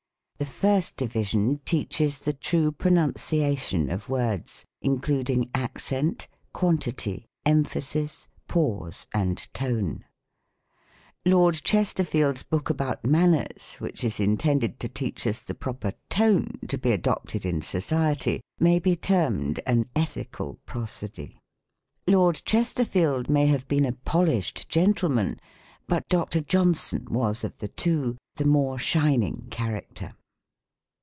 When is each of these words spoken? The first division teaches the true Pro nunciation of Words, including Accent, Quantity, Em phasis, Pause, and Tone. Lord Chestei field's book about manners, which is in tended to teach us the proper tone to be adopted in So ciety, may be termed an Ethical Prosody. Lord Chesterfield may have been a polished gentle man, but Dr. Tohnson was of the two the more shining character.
The 0.37 0.47
first 0.47 0.95
division 0.97 1.59
teaches 1.65 2.17
the 2.17 2.33
true 2.33 2.71
Pro 2.71 2.89
nunciation 2.89 3.91
of 3.93 4.09
Words, 4.09 4.65
including 4.81 5.51
Accent, 5.53 6.27
Quantity, 6.51 7.27
Em 7.45 7.63
phasis, 7.63 8.27
Pause, 8.47 9.05
and 9.13 9.47
Tone. 9.53 10.03
Lord 11.27 11.53
Chestei 11.63 12.03
field's 12.07 12.41
book 12.41 12.71
about 12.71 13.05
manners, 13.05 13.75
which 13.75 14.03
is 14.03 14.19
in 14.19 14.35
tended 14.35 14.79
to 14.79 14.89
teach 14.89 15.27
us 15.27 15.41
the 15.41 15.53
proper 15.53 15.93
tone 16.09 16.57
to 16.67 16.77
be 16.79 16.91
adopted 16.91 17.45
in 17.45 17.61
So 17.61 17.77
ciety, 17.77 18.39
may 18.59 18.79
be 18.79 18.95
termed 18.95 19.59
an 19.67 19.89
Ethical 19.95 20.55
Prosody. 20.65 21.37
Lord 22.07 22.41
Chesterfield 22.45 23.29
may 23.29 23.45
have 23.45 23.67
been 23.67 23.85
a 23.85 23.91
polished 23.93 24.67
gentle 24.69 25.09
man, 25.09 25.39
but 25.85 26.09
Dr. 26.09 26.41
Tohnson 26.41 27.09
was 27.11 27.43
of 27.43 27.59
the 27.59 27.67
two 27.67 28.17
the 28.37 28.45
more 28.45 28.79
shining 28.79 29.45
character. 29.51 30.15